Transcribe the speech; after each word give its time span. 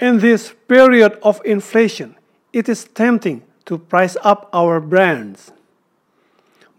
In 0.00 0.18
this 0.18 0.54
period 0.66 1.18
of 1.22 1.42
inflation, 1.44 2.16
it 2.54 2.70
is 2.70 2.84
tempting 2.84 3.42
to 3.66 3.76
price 3.76 4.16
up 4.22 4.48
our 4.50 4.80
brands. 4.80 5.52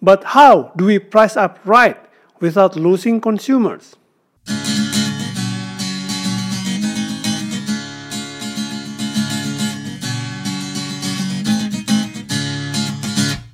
But 0.01 0.23
how 0.23 0.71
do 0.75 0.85
we 0.85 0.97
price 0.97 1.37
up 1.37 1.59
right 1.63 1.97
without 2.39 2.75
losing 2.75 3.21
consumers? 3.21 3.95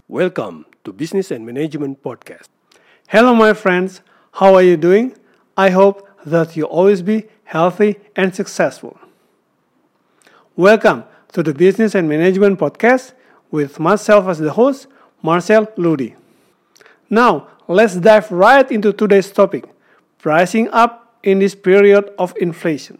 Welcome 0.08 0.66
to 0.86 0.94
Business 0.94 1.30
and 1.32 1.46
Management 1.46 2.02
Podcast. 2.02 2.48
Hello, 3.10 3.36
my 3.36 3.52
friends. 3.52 4.00
How 4.32 4.56
are 4.56 4.64
you 4.64 4.78
doing? 4.78 5.18
I 5.58 5.72
hope 5.72 6.08
that 6.26 6.56
you 6.56 6.64
always 6.64 7.02
be 7.02 7.26
healthy 7.44 7.98
and 8.16 8.34
successful. 8.34 8.98
Welcome 10.58 11.04
to 11.34 11.44
the 11.44 11.54
Business 11.54 11.94
and 11.94 12.10
Management 12.10 12.58
Podcast 12.58 13.14
with 13.52 13.80
myself 13.80 14.28
as 14.28 14.40
the 14.40 14.54
host, 14.54 14.88
Marchell 15.22 15.68
Ludy. 15.78 16.16
Now, 17.12 17.50
let's 17.68 17.94
dive 17.94 18.32
right 18.32 18.72
into 18.72 18.92
today's 18.92 19.30
topic 19.30 19.66
pricing 20.18 20.68
up 20.70 21.16
in 21.22 21.38
this 21.38 21.54
period 21.54 22.10
of 22.18 22.34
inflation. 22.38 22.98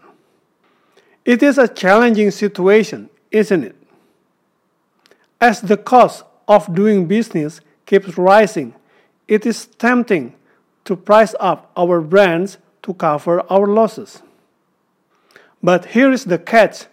It 1.24 1.42
is 1.42 1.58
a 1.58 1.66
challenging 1.66 2.30
situation, 2.30 3.10
isn't 3.32 3.64
it? 3.64 3.76
As 5.40 5.60
the 5.60 5.76
cost 5.76 6.22
of 6.46 6.72
doing 6.72 7.08
business 7.08 7.60
keeps 7.86 8.16
rising, 8.16 8.72
it 9.26 9.44
is 9.44 9.66
tempting 9.66 10.32
to 10.84 10.94
price 10.94 11.34
up 11.40 11.72
our 11.76 12.00
brands 12.02 12.58
to 12.82 12.94
cover 12.94 13.42
our 13.50 13.66
losses. 13.66 14.22
But 15.60 15.86
here 15.86 16.12
is 16.12 16.24
the 16.24 16.38
catch 16.38 16.86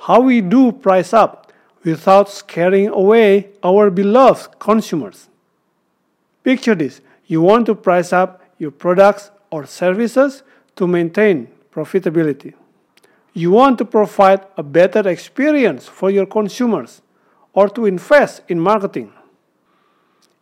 how 0.00 0.20
we 0.20 0.40
do 0.40 0.72
price 0.72 1.12
up 1.12 1.52
without 1.84 2.28
scaring 2.28 2.88
away 2.88 3.48
our 3.62 3.90
beloved 3.90 4.58
consumers. 4.58 5.28
Picture 6.42 6.74
this 6.74 7.00
you 7.26 7.40
want 7.40 7.66
to 7.66 7.74
price 7.74 8.12
up 8.12 8.42
your 8.58 8.70
products 8.70 9.30
or 9.50 9.66
services 9.66 10.42
to 10.76 10.86
maintain 10.86 11.48
profitability. 11.72 12.54
You 13.32 13.50
want 13.52 13.78
to 13.78 13.84
provide 13.84 14.44
a 14.56 14.62
better 14.62 15.08
experience 15.08 15.86
for 15.86 16.10
your 16.10 16.26
consumers 16.26 17.02
or 17.52 17.68
to 17.68 17.86
invest 17.86 18.42
in 18.48 18.58
marketing. 18.58 19.12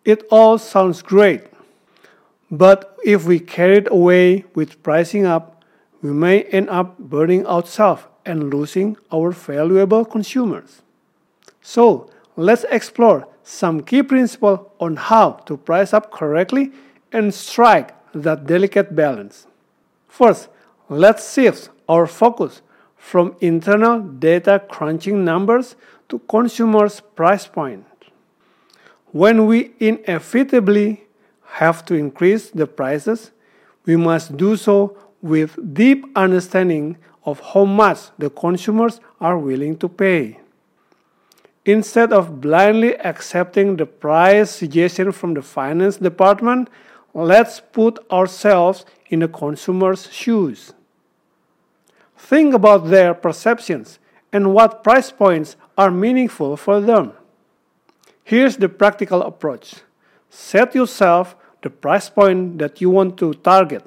It 0.04 0.24
all 0.30 0.56
sounds 0.56 1.02
great, 1.02 1.42
but 2.50 2.96
if 3.04 3.26
we 3.26 3.40
carry 3.40 3.78
it 3.78 3.88
away 3.90 4.44
with 4.54 4.82
pricing 4.82 5.26
up, 5.26 5.64
we 6.00 6.10
may 6.10 6.44
end 6.44 6.70
up 6.70 6.98
burning 6.98 7.46
ourselves 7.46 8.04
and 8.24 8.52
losing 8.52 8.96
our 9.12 9.30
valuable 9.30 10.04
consumers. 10.04 10.82
So, 11.62 12.10
let's 12.36 12.64
explore 12.70 13.28
some 13.42 13.82
key 13.82 14.02
principles 14.02 14.60
on 14.78 14.96
how 14.96 15.32
to 15.46 15.56
price 15.56 15.92
up 15.92 16.10
correctly 16.10 16.72
and 17.12 17.32
strike 17.32 17.94
that 18.12 18.46
delicate 18.46 18.94
balance. 18.94 19.46
First, 20.08 20.48
let's 20.88 21.32
shift 21.32 21.70
our 21.88 22.06
focus 22.06 22.62
from 22.96 23.34
internal 23.40 24.00
data 24.00 24.62
crunching 24.68 25.24
numbers 25.24 25.76
to 26.08 26.18
consumers' 26.20 27.00
price 27.00 27.46
point. 27.46 27.86
When 29.12 29.46
we 29.46 29.72
inevitably 29.80 31.04
have 31.44 31.84
to 31.86 31.94
increase 31.94 32.50
the 32.50 32.66
prices, 32.66 33.30
we 33.86 33.96
must 33.96 34.36
do 34.36 34.56
so 34.56 34.96
with 35.22 35.74
deep 35.74 36.04
understanding 36.14 36.98
of 37.28 37.40
how 37.52 37.64
much 37.64 37.98
the 38.16 38.30
consumers 38.30 39.00
are 39.20 39.38
willing 39.38 39.76
to 39.76 39.88
pay. 39.88 40.40
Instead 41.64 42.12
of 42.12 42.40
blindly 42.40 42.96
accepting 43.00 43.76
the 43.76 43.84
price 43.84 44.50
suggestion 44.50 45.12
from 45.12 45.34
the 45.34 45.42
finance 45.42 45.98
department, 45.98 46.70
let's 47.12 47.60
put 47.60 47.98
ourselves 48.10 48.86
in 49.10 49.20
the 49.20 49.28
consumer's 49.28 50.10
shoes. 50.10 50.72
Think 52.16 52.54
about 52.54 52.88
their 52.88 53.12
perceptions 53.12 53.98
and 54.32 54.54
what 54.54 54.82
price 54.82 55.10
points 55.12 55.56
are 55.76 55.90
meaningful 55.90 56.56
for 56.56 56.80
them. 56.80 57.12
Here's 58.24 58.56
the 58.56 58.68
practical 58.68 59.22
approach 59.22 59.74
set 60.30 60.74
yourself 60.74 61.36
the 61.62 61.70
price 61.70 62.08
point 62.08 62.58
that 62.58 62.80
you 62.80 62.88
want 62.90 63.18
to 63.18 63.34
target, 63.34 63.84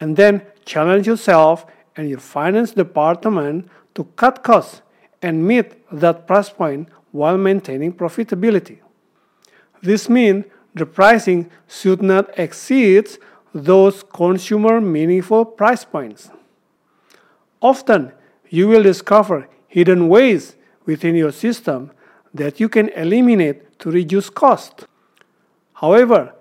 and 0.00 0.16
then 0.16 0.42
challenge 0.64 1.06
yourself 1.06 1.66
and 1.96 2.08
your 2.08 2.18
finance 2.18 2.72
department 2.72 3.68
to 3.94 4.04
cut 4.16 4.42
costs 4.42 4.82
and 5.22 5.46
meet 5.46 5.74
that 5.90 6.26
price 6.26 6.48
point 6.50 6.88
while 7.12 7.36
maintaining 7.36 7.92
profitability. 7.92 8.78
This 9.82 10.08
means 10.08 10.44
the 10.74 10.86
pricing 10.86 11.50
should 11.68 12.02
not 12.02 12.38
exceed 12.38 13.08
those 13.52 14.02
consumer 14.02 14.80
meaningful 14.80 15.44
price 15.44 15.84
points. 15.84 16.30
Often, 17.60 18.12
you 18.48 18.68
will 18.68 18.82
discover 18.82 19.48
hidden 19.66 20.08
ways 20.08 20.56
within 20.86 21.14
your 21.14 21.32
system 21.32 21.90
that 22.32 22.60
you 22.60 22.68
can 22.68 22.88
eliminate 22.90 23.78
to 23.80 23.90
reduce 23.90 24.30
cost. 24.30 24.86
However, 25.74 26.34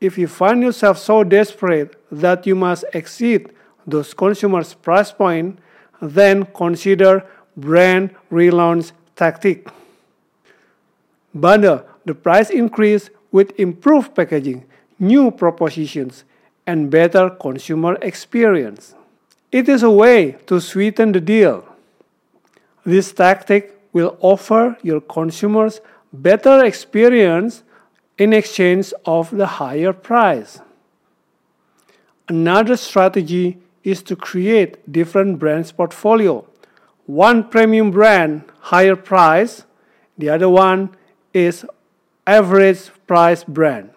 if 0.00 0.18
you 0.18 0.26
find 0.28 0.62
yourself 0.62 0.98
so 0.98 1.24
desperate 1.24 1.96
that 2.10 2.46
you 2.46 2.54
must 2.54 2.84
exceed 2.92 3.50
those 3.86 4.14
consumers' 4.14 4.74
price 4.74 5.12
point, 5.12 5.58
then 6.00 6.44
consider 6.46 7.24
brand 7.56 8.10
relaunch 8.30 8.92
tactic. 9.14 9.68
Bundle 11.34 11.84
the 12.04 12.14
price 12.14 12.50
increase 12.50 13.10
with 13.32 13.58
improved 13.58 14.14
packaging, 14.14 14.64
new 14.98 15.30
propositions, 15.30 16.24
and 16.66 16.90
better 16.90 17.30
consumer 17.30 17.98
experience. 18.00 18.94
It 19.52 19.68
is 19.68 19.82
a 19.82 19.90
way 19.90 20.32
to 20.46 20.60
sweeten 20.60 21.12
the 21.12 21.20
deal. 21.20 21.64
This 22.84 23.12
tactic 23.12 23.78
will 23.92 24.16
offer 24.20 24.76
your 24.82 25.00
consumers 25.00 25.80
better 26.12 26.64
experience 26.64 27.62
in 28.18 28.32
exchange 28.32 28.92
of 29.04 29.30
the 29.30 29.46
higher 29.46 29.92
price. 29.92 30.60
Another 32.28 32.76
strategy 32.76 33.58
is 33.86 34.02
to 34.02 34.16
create 34.16 34.90
different 34.90 35.38
brands 35.38 35.70
portfolio. 35.70 36.44
One 37.06 37.48
premium 37.48 37.92
brand, 37.92 38.42
higher 38.58 38.96
price, 38.96 39.64
the 40.18 40.28
other 40.28 40.48
one 40.48 40.90
is 41.32 41.64
average 42.26 42.90
price 43.06 43.44
brand. 43.44 43.90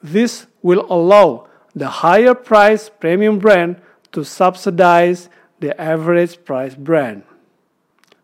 This 0.00 0.46
will 0.62 0.86
allow 0.88 1.48
the 1.74 1.88
higher 1.88 2.34
price 2.34 2.88
premium 2.88 3.40
brand 3.40 3.82
to 4.12 4.24
subsidize 4.24 5.28
the 5.58 5.78
average 5.80 6.44
price 6.44 6.76
brand. 6.76 7.24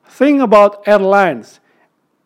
Think 0.07 0.41
about 0.41 0.87
airlines 0.87 1.59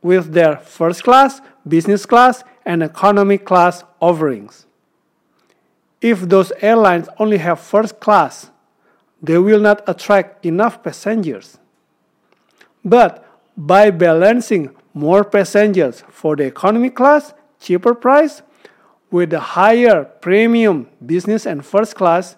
with 0.02 0.34
their 0.34 0.58
first 0.58 1.02
class, 1.02 1.40
business 1.66 2.04
class, 2.04 2.44
and 2.66 2.82
economy 2.82 3.38
class 3.38 3.84
offerings. 4.00 4.67
If 6.00 6.28
those 6.28 6.52
airlines 6.60 7.08
only 7.18 7.38
have 7.38 7.60
first 7.60 8.00
class, 8.00 8.50
they 9.20 9.38
will 9.38 9.60
not 9.60 9.82
attract 9.88 10.46
enough 10.46 10.82
passengers. 10.82 11.58
But 12.84 13.24
by 13.56 13.90
balancing 13.90 14.70
more 14.94 15.24
passengers 15.24 16.04
for 16.08 16.36
the 16.36 16.44
economy 16.44 16.90
class, 16.90 17.34
cheaper 17.60 17.94
price, 17.94 18.42
with 19.10 19.30
the 19.30 19.40
higher 19.40 20.04
premium 20.04 20.88
business 21.04 21.46
and 21.46 21.64
first 21.64 21.94
class, 21.96 22.36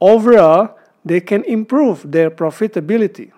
overall 0.00 0.78
they 1.04 1.20
can 1.20 1.42
improve 1.44 2.10
their 2.12 2.30
profitability. 2.30 3.32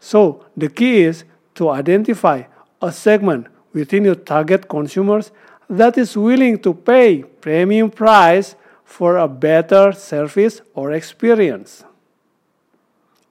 So 0.00 0.44
the 0.56 0.68
key 0.68 1.02
is 1.02 1.24
to 1.56 1.70
identify 1.70 2.44
a 2.80 2.92
segment 2.92 3.46
within 3.72 4.04
your 4.04 4.14
target 4.14 4.68
consumers 4.68 5.30
that 5.68 5.98
is 5.98 6.16
willing 6.16 6.58
to 6.60 6.72
pay 6.72 7.22
premium 7.22 7.90
price 7.90 8.56
for 8.84 9.18
a 9.18 9.28
better 9.28 9.92
service 9.92 10.62
or 10.74 10.92
experience. 10.92 11.84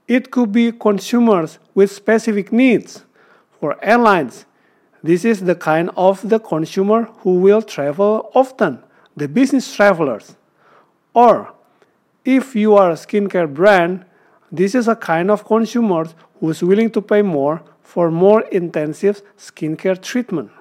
It 0.08 0.32
could 0.32 0.52
be 0.52 0.72
consumers 0.72 1.60
with 1.74 1.92
specific 1.92 2.52
needs. 2.52 3.04
For 3.60 3.84
airlines, 3.84 4.46
this 5.02 5.26
is 5.26 5.42
the 5.42 5.56
kind 5.56 5.90
of 5.98 6.30
the 6.30 6.40
consumer 6.40 7.04
who 7.20 7.40
will 7.40 7.62
travel 7.62 8.32
often, 8.36 8.84
the 9.16 9.28
business 9.28 9.76
travelers. 9.76 10.36
Or 11.14 11.54
if 12.24 12.56
you 12.56 12.76
are 12.76 12.92
a 12.92 12.96
skincare 12.96 13.52
brand, 13.52 14.06
this 14.52 14.76
is 14.76 14.88
a 14.88 14.96
kind 14.96 15.32
of 15.32 15.44
consumer 15.44 16.08
who 16.40 16.52
is 16.52 16.62
willing 16.62 16.92
to 16.92 17.02
pay 17.02 17.24
more 17.24 17.64
for 17.82 18.12
more 18.12 18.42
intensive 18.44 19.24
skincare 19.38 20.00
treatment 20.00 20.52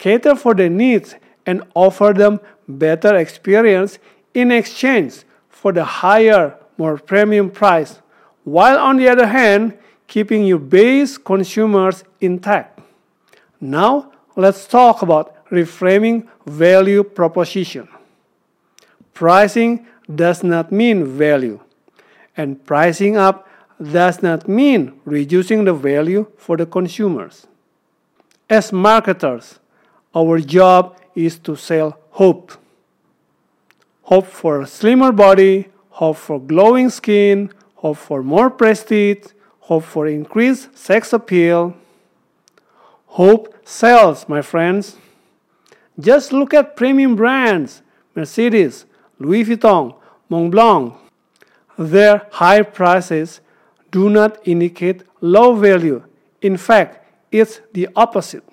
cater 0.00 0.34
for 0.34 0.54
their 0.54 0.68
needs, 0.68 1.14
and 1.46 1.62
offer 1.74 2.12
them 2.12 2.40
better 2.66 3.14
experience 3.14 3.98
in 4.34 4.50
exchange 4.50 5.22
for 5.48 5.72
the 5.72 5.84
higher, 5.84 6.56
more 6.76 6.98
premium 6.98 7.50
price 7.50 8.00
while 8.44 8.78
on 8.78 8.96
the 8.96 9.08
other 9.08 9.26
hand, 9.26 9.76
keeping 10.06 10.44
your 10.44 10.58
base 10.58 11.18
consumers 11.18 12.04
intact. 12.20 12.80
Now, 13.60 14.12
let's 14.36 14.66
talk 14.66 15.02
about 15.02 15.46
reframing 15.50 16.26
value 16.46 17.04
proposition. 17.04 17.88
Pricing 19.14 19.86
does 20.12 20.42
not 20.42 20.72
mean 20.72 21.04
value, 21.04 21.60
and 22.36 22.64
pricing 22.64 23.16
up 23.16 23.46
does 23.80 24.22
not 24.22 24.48
mean 24.48 24.98
reducing 25.04 25.64
the 25.64 25.74
value 25.74 26.26
for 26.36 26.56
the 26.56 26.66
consumers. 26.66 27.46
As 28.48 28.72
marketers, 28.72 29.60
our 30.14 30.40
job 30.40 30.96
is 31.14 31.38
to 31.40 31.56
sell 31.56 31.98
hope. 32.10 32.52
Hope 34.02 34.26
for 34.26 34.60
a 34.60 34.66
slimmer 34.66 35.12
body, 35.12 35.68
hope 35.90 36.16
for 36.16 36.40
glowing 36.40 36.90
skin, 36.90 37.52
hope 37.76 37.96
for 37.96 38.22
more 38.22 38.50
prestige, 38.50 39.26
hope 39.60 39.84
for 39.84 40.06
increased 40.06 40.76
sex 40.76 41.12
appeal. 41.12 41.76
Hope 43.06 43.54
sells, 43.64 44.28
my 44.28 44.42
friends. 44.42 44.96
Just 45.98 46.32
look 46.32 46.54
at 46.54 46.76
premium 46.76 47.14
brands 47.16 47.82
Mercedes, 48.14 48.86
Louis 49.18 49.44
Vuitton, 49.44 49.94
Montblanc. 50.30 50.96
Their 51.78 52.26
high 52.32 52.62
prices 52.62 53.40
do 53.90 54.10
not 54.10 54.38
indicate 54.46 55.02
low 55.20 55.54
value. 55.54 56.02
In 56.42 56.56
fact, 56.56 57.04
it's 57.30 57.60
the 57.72 57.88
opposite. 57.94 58.44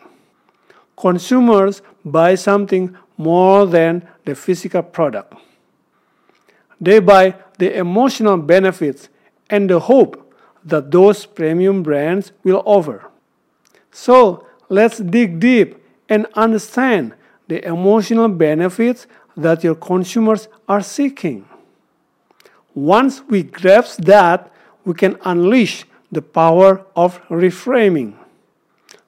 Consumers 0.97 1.81
buy 2.03 2.35
something 2.35 2.97
more 3.17 3.65
than 3.65 4.07
the 4.25 4.35
physical 4.35 4.81
product. 4.81 5.33
They 6.81 6.99
buy 6.99 7.35
the 7.57 7.77
emotional 7.77 8.38
benefits 8.38 9.09
and 9.49 9.69
the 9.69 9.79
hope 9.79 10.33
that 10.65 10.91
those 10.91 11.25
premium 11.25 11.83
brands 11.83 12.31
will 12.44 12.61
offer. 12.65 13.09
So 13.91 14.47
let's 14.69 14.97
dig 14.97 15.39
deep 15.39 15.77
and 16.09 16.27
understand 16.33 17.13
the 17.47 17.65
emotional 17.65 18.27
benefits 18.27 19.07
that 19.35 19.63
your 19.63 19.75
consumers 19.75 20.47
are 20.67 20.81
seeking. 20.81 21.47
Once 22.75 23.21
we 23.29 23.43
grasp 23.43 24.01
that, 24.01 24.51
we 24.83 24.93
can 24.93 25.17
unleash 25.23 25.85
the 26.11 26.21
power 26.21 26.85
of 26.95 27.21
reframing. 27.29 28.13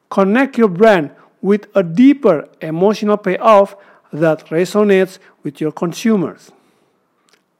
Connect 0.09 0.57
your 0.57 0.67
brand 0.67 1.11
with 1.41 1.67
a 1.75 1.83
deeper 1.83 2.47
emotional 2.61 3.17
payoff 3.17 3.75
that 4.11 4.45
resonates 4.47 5.19
with 5.43 5.61
your 5.61 5.71
consumers. 5.71 6.51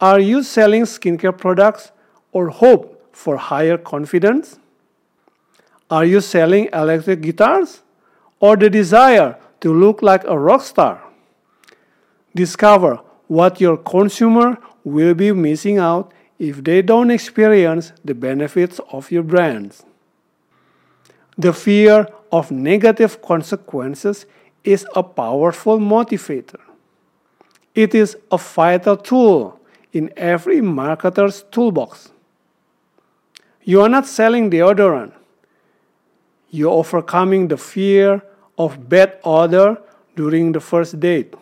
Are 0.02 0.20
you 0.20 0.44
selling 0.44 0.84
skincare 0.84 1.38
products 1.38 1.92
or 2.32 2.50
hope 2.50 3.16
for 3.16 3.38
higher 3.38 3.78
confidence? 3.78 4.60
Are 5.90 6.06
you 6.06 6.22
selling 6.22 6.70
electric 6.72 7.22
guitars 7.22 7.82
or 8.40 8.56
the 8.56 8.70
desire 8.70 9.38
to 9.62 9.74
look 9.74 10.02
like 10.02 10.24
a 10.26 10.38
rock 10.38 10.62
star? 10.62 11.04
Discover 12.36 13.02
what 13.28 13.60
your 13.60 13.78
consumer 13.78 14.58
will 14.84 15.14
be 15.14 15.32
missing 15.32 15.78
out 15.78 16.14
if 16.38 16.64
they 16.64 16.82
don't 16.82 17.12
experience 17.12 17.92
the 18.06 18.16
benefits 18.16 18.80
of 18.92 19.12
your 19.12 19.24
brands. 19.24 19.84
The 21.40 21.54
fear 21.54 22.06
of 22.34 22.52
negative 22.52 23.22
consequences 23.22 24.26
is 24.66 24.86
a 24.94 25.02
powerful 25.02 25.80
motivator. 25.80 26.60
It 27.74 27.96
is 27.96 28.18
a 28.30 28.38
vital 28.38 28.98
tool 28.98 29.58
in 29.94 30.12
every 30.18 30.60
marketer's 30.60 31.46
toolbox. 31.50 32.10
You 33.64 33.80
are 33.82 33.88
not 33.88 34.06
selling 34.06 34.52
deodorant. 34.52 35.14
You're 36.50 36.74
overcoming 36.74 37.48
the 37.48 37.58
fear 37.58 38.22
of 38.58 38.90
bad 38.90 39.18
odor 39.24 39.82
during 40.18 40.52
the 40.52 40.60
first 40.60 41.00
date. 41.00 41.34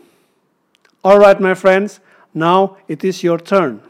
All 1.04 1.18
right, 1.18 1.40
my 1.42 1.56
friends, 1.56 2.02
now 2.36 2.78
it 2.88 3.04
is 3.04 3.24
your 3.24 3.40
turn. 3.40 3.82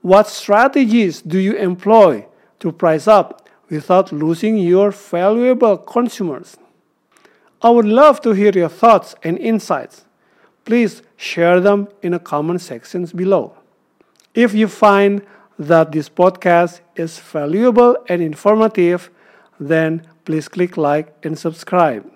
What 0.00 0.28
strategies 0.28 1.20
do 1.20 1.38
you 1.38 1.56
employ 1.56 2.24
to 2.60 2.72
price 2.72 3.06
up 3.06 3.45
without 3.68 4.12
losing 4.12 4.56
your 4.56 4.90
valuable 4.90 5.76
consumers? 5.76 6.56
I 7.62 7.70
would 7.70 7.86
love 7.86 8.20
to 8.22 8.32
hear 8.32 8.52
your 8.52 8.68
thoughts 8.68 9.14
and 9.22 9.38
insights. 9.38 10.04
Please 10.64 11.02
share 11.16 11.60
them 11.60 11.88
in 12.02 12.12
the 12.12 12.18
comment 12.18 12.60
sections 12.60 13.12
below. 13.12 13.56
If 14.34 14.52
you 14.52 14.68
find 14.68 15.22
that 15.58 15.92
this 15.92 16.08
podcast 16.08 16.80
is 16.96 17.18
valuable 17.18 17.96
and 18.08 18.20
informative, 18.20 19.10
then 19.58 20.06
please 20.24 20.48
click 20.48 20.76
like 20.76 21.14
and 21.24 21.38
subscribe. 21.38 22.10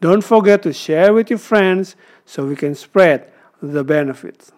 Don't 0.00 0.22
forget 0.22 0.62
to 0.62 0.72
share 0.72 1.12
with 1.12 1.28
your 1.28 1.38
friends 1.38 1.96
so 2.24 2.46
we 2.46 2.56
can 2.56 2.74
spread 2.74 3.30
the 3.60 3.84
benefits. 3.84 4.52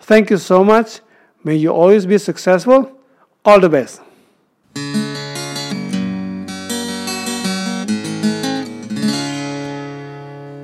Thank 0.00 0.30
you 0.30 0.36
so 0.36 0.62
much. 0.62 1.00
May 1.42 1.56
you 1.56 1.70
always 1.70 2.06
be 2.06 2.18
successful. 2.18 2.92
All 3.44 3.58
the 3.58 3.68
best. 3.68 4.00